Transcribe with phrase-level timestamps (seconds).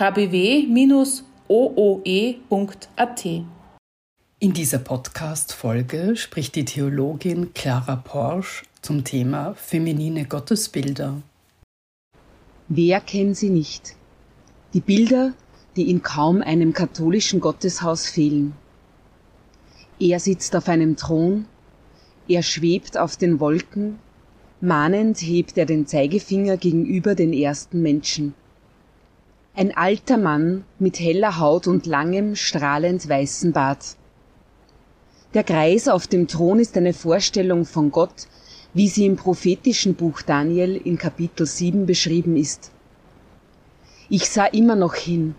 [0.00, 1.24] kbw-ooe.at.
[4.38, 11.20] In dieser Podcast-Folge spricht die Theologin Clara Porsch zum Thema feminine Gottesbilder.
[12.68, 13.94] Wer kennt sie nicht?
[14.72, 15.34] Die Bilder,
[15.76, 18.54] die in kaum einem katholischen Gotteshaus fehlen.
[19.98, 21.44] Er sitzt auf einem Thron,
[22.26, 23.98] er schwebt auf den Wolken,
[24.62, 28.32] mahnend hebt er den Zeigefinger gegenüber den ersten Menschen.
[29.60, 33.96] Ein alter Mann mit heller Haut und langem, strahlend weißen Bart.
[35.34, 38.26] Der Kreis auf dem Thron ist eine Vorstellung von Gott,
[38.72, 42.70] wie sie im prophetischen Buch Daniel in Kapitel 7 beschrieben ist.
[44.08, 45.34] Ich sah immer noch hin.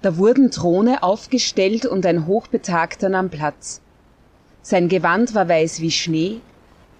[0.00, 3.82] Da wurden Throne aufgestellt und ein Hochbetagter nahm Platz.
[4.62, 6.40] Sein Gewand war weiß wie Schnee,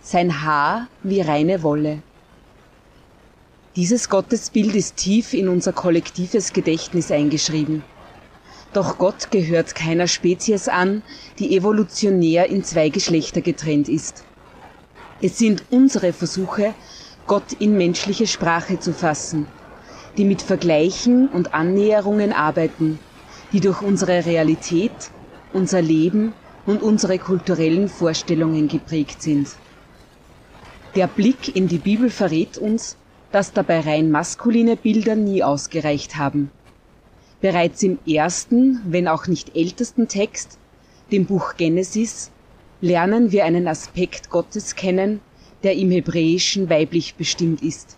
[0.03, 2.03] sein Haar wie reine Wolle.
[3.77, 7.83] Dieses Gottesbild ist tief in unser kollektives Gedächtnis eingeschrieben.
[8.73, 11.03] Doch Gott gehört keiner Spezies an,
[11.41, 14.23] die evolutionär in zwei Geschlechter getrennt ist.
[15.21, 16.73] Es sind unsere Versuche,
[17.27, 19.49] Gott in menschliche Sprache zu fassen,
[20.17, 23.01] die mit Vergleichen und Annäherungen arbeiten,
[23.53, 25.11] die durch unsere Realität,
[25.53, 26.33] unser Leben
[26.65, 29.49] und unsere kulturellen Vorstellungen geprägt sind.
[30.95, 32.97] Der Blick in die Bibel verrät uns,
[33.35, 36.53] dass dabei rein maskuline Bilder nie ausgereicht haben.
[37.41, 40.57] Bereits im ersten, wenn auch nicht ältesten Text,
[41.11, 42.31] dem Buch Genesis,
[42.81, 45.19] lernen wir einen Aspekt Gottes kennen,
[45.65, 47.97] der im Hebräischen weiblich bestimmt ist.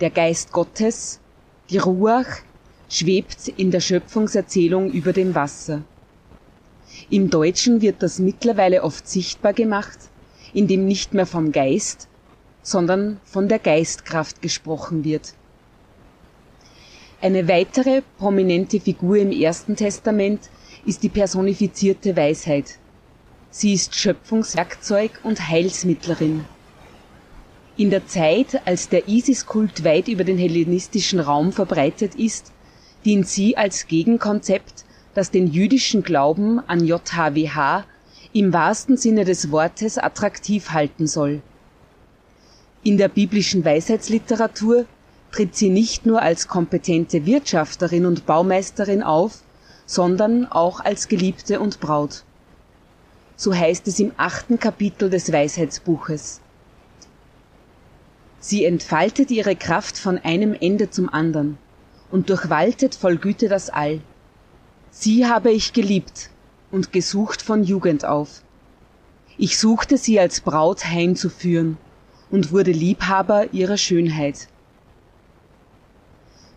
[0.00, 1.20] Der Geist Gottes,
[1.70, 2.40] die Ruach,
[2.88, 5.82] schwebt in der Schöpfungserzählung über dem Wasser.
[7.08, 9.98] Im Deutschen wird das mittlerweile oft sichtbar gemacht,
[10.52, 12.08] indem nicht mehr vom Geist,
[12.68, 15.32] sondern von der Geistkraft gesprochen wird.
[17.22, 20.50] Eine weitere prominente Figur im Ersten Testament
[20.84, 22.78] ist die personifizierte Weisheit.
[23.50, 26.44] Sie ist Schöpfungswerkzeug und Heilsmittlerin.
[27.78, 32.52] In der Zeit, als der Isis-Kult weit über den hellenistischen Raum verbreitet ist,
[33.06, 34.84] dient sie als Gegenkonzept,
[35.14, 37.86] das den jüdischen Glauben an JHWH
[38.34, 41.40] im wahrsten Sinne des Wortes attraktiv halten soll.
[42.84, 44.86] In der biblischen Weisheitsliteratur
[45.32, 49.42] tritt sie nicht nur als kompetente Wirtschafterin und Baumeisterin auf,
[49.84, 52.22] sondern auch als Geliebte und Braut.
[53.36, 56.40] So heißt es im achten Kapitel des Weisheitsbuches.
[58.38, 61.58] Sie entfaltet ihre Kraft von einem Ende zum andern
[62.12, 64.00] und durchwaltet voll Güte das All.
[64.90, 66.30] Sie habe ich geliebt
[66.70, 68.42] und gesucht von Jugend auf.
[69.36, 71.76] Ich suchte sie als Braut heimzuführen
[72.30, 74.48] und wurde Liebhaber ihrer Schönheit.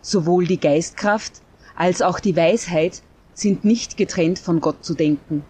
[0.00, 1.40] Sowohl die Geistkraft
[1.76, 3.02] als auch die Weisheit
[3.34, 5.44] sind nicht getrennt von Gott zu denken.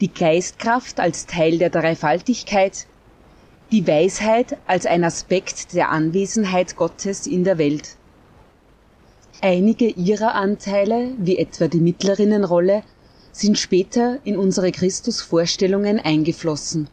[0.00, 2.86] Die Geistkraft als Teil der Dreifaltigkeit,
[3.70, 7.96] die Weisheit als ein Aspekt der Anwesenheit Gottes in der Welt.
[9.40, 12.82] Einige ihrer Anteile, wie etwa die Mittlerinnenrolle,
[13.32, 16.88] sind später in unsere Christusvorstellungen eingeflossen.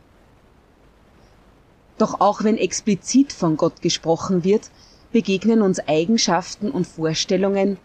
[2.00, 4.72] Doch auch wenn explizit von Gott gesprochen wird,
[5.12, 7.78] begegnen uns Eigenschaften und Vorstellungen,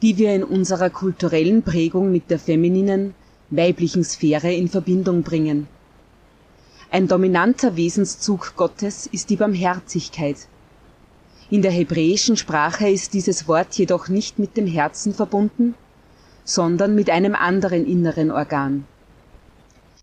[0.00, 3.14] die wir in unserer kulturellen Prägung mit der femininen,
[3.50, 5.68] weiblichen Sphäre in Verbindung bringen.
[6.90, 10.48] Ein dominanter Wesenszug Gottes ist die Barmherzigkeit.
[11.50, 15.74] In der hebräischen Sprache ist dieses Wort jedoch nicht mit dem Herzen verbunden,
[16.44, 18.86] sondern mit einem anderen inneren Organ.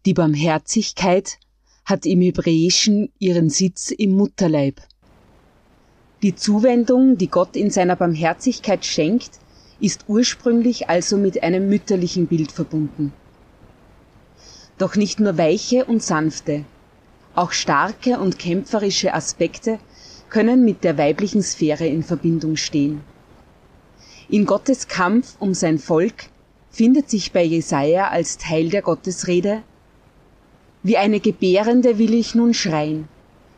[0.06, 1.40] Die Barmherzigkeit
[1.86, 4.82] hat im Hebräischen ihren Sitz im Mutterleib.
[6.24, 9.40] Die Zuwendung, die Gott in seiner Barmherzigkeit schenkt,
[9.80, 13.14] ist ursprünglich also mit einem mütterlichen Bild verbunden.
[14.78, 16.66] Doch nicht nur weiche und sanfte,
[17.36, 19.80] auch starke und kämpferische Aspekte
[20.30, 23.02] können mit der weiblichen Sphäre in Verbindung stehen.
[24.28, 26.26] In Gottes Kampf um sein Volk
[26.72, 29.62] findet sich bei Jesaja als Teil der Gottesrede
[30.86, 33.08] wie eine Gebärende will ich nun schreien.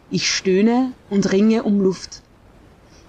[0.09, 2.21] Ich stöhne und ringe um Luft.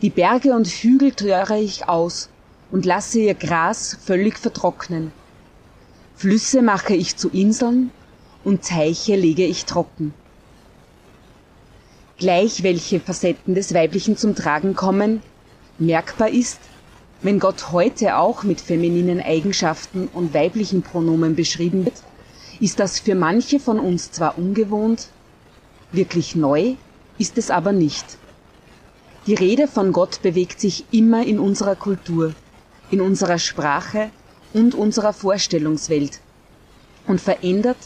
[0.02, 2.28] Die Berge und Hügel töre ich aus
[2.72, 5.12] und lasse ihr Gras völlig vertrocknen.
[6.16, 7.92] Flüsse mache ich zu Inseln
[8.42, 10.12] und Teiche lege ich trocken.
[12.16, 15.22] Gleich welche Facetten des Weiblichen zum Tragen kommen,
[15.78, 16.58] merkbar ist,
[17.22, 22.02] wenn Gott heute auch mit femininen Eigenschaften und weiblichen Pronomen beschrieben wird,
[22.60, 25.08] ist das für manche von uns zwar ungewohnt,
[25.92, 26.74] wirklich neu
[27.18, 28.18] ist es aber nicht.
[29.26, 32.34] Die Rede von Gott bewegt sich immer in unserer Kultur,
[32.90, 34.10] in unserer Sprache
[34.54, 36.20] und unserer Vorstellungswelt
[37.06, 37.76] und verändert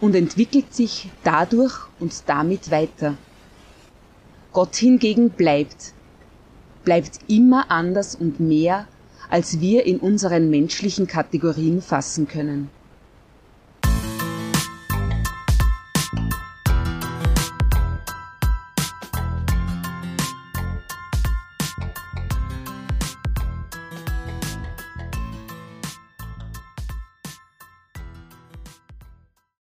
[0.00, 3.16] und entwickelt sich dadurch und damit weiter.
[4.52, 5.92] Gott hingegen bleibt,
[6.84, 8.86] bleibt immer anders und mehr,
[9.30, 12.68] als wir in unseren menschlichen Kategorien fassen können.